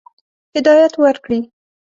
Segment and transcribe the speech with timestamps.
[0.55, 1.39] هدایت ورکړي.